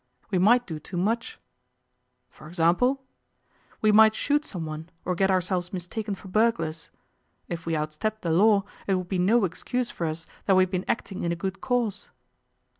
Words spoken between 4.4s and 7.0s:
someone, or get ourselves mistaken for burglars.